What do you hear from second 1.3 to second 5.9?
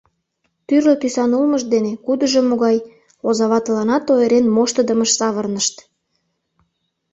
улмышт дене кудыжо могай— озаватыланат ойырен моштыдымыш савырнышт.